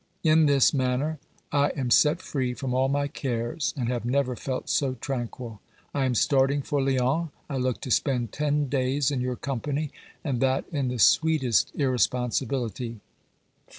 [0.23, 1.19] In this manner
[1.51, 5.61] I am set free from all my cares, and have never felt so tranquil.
[5.93, 9.91] I am starting for Lyons; I look to spend ten days in your company,
[10.23, 12.99] and that in the sweetest irresponsibility.